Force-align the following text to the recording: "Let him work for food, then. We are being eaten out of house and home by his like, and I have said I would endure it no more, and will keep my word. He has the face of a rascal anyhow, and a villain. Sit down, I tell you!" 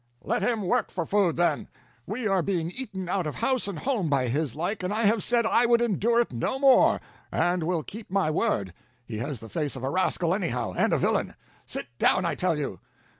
"Let 0.23 0.41
him 0.41 0.63
work 0.63 0.89
for 0.89 1.05
food, 1.05 1.35
then. 1.35 1.67
We 2.07 2.27
are 2.27 2.41
being 2.41 2.71
eaten 2.71 3.07
out 3.07 3.27
of 3.27 3.35
house 3.35 3.67
and 3.67 3.77
home 3.77 4.09
by 4.09 4.29
his 4.29 4.55
like, 4.55 4.81
and 4.81 4.91
I 4.91 5.01
have 5.03 5.23
said 5.23 5.45
I 5.45 5.67
would 5.67 5.79
endure 5.79 6.21
it 6.21 6.33
no 6.33 6.57
more, 6.57 6.99
and 7.31 7.61
will 7.61 7.83
keep 7.83 8.09
my 8.09 8.31
word. 8.31 8.73
He 9.05 9.19
has 9.19 9.41
the 9.41 9.47
face 9.47 9.75
of 9.75 9.83
a 9.83 9.91
rascal 9.91 10.33
anyhow, 10.33 10.73
and 10.75 10.91
a 10.91 10.97
villain. 10.97 11.35
Sit 11.67 11.85
down, 11.99 12.25
I 12.25 12.33
tell 12.33 12.57
you!" 12.57 12.79